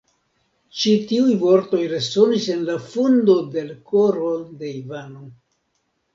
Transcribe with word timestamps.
Ĉi 0.77 0.93
tiuj 1.11 1.35
vortoj 1.43 1.81
resonis 1.91 2.47
en 2.55 2.65
la 2.71 2.79
fundo 2.95 3.37
de 3.59 3.67
l' 3.67 3.77
koro 3.93 4.33
de 4.65 4.75
Ivano. 4.83 5.25